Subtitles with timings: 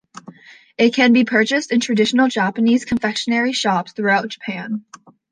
[0.79, 4.83] It can be purchased in traditional Japanese confectionery shops throughout Japan.